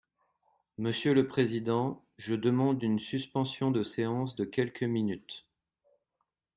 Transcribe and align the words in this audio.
Monsieur 0.79 1.13
le 1.13 1.27
président, 1.27 2.03
je 2.17 2.33
demande 2.33 2.81
une 2.81 2.97
suspension 2.97 3.69
de 3.69 3.83
séance 3.83 4.35
de 4.35 4.45
quelques 4.45 4.81
minutes. 4.81 5.45